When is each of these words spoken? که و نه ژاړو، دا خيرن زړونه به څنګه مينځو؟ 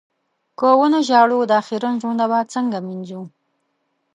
که 0.59 0.67
و 0.77 0.81
نه 0.93 0.99
ژاړو، 1.07 1.39
دا 1.51 1.59
خيرن 1.67 1.93
زړونه 2.01 2.25
به 2.31 2.39
څنګه 2.53 2.77
مينځو؟ 2.87 3.21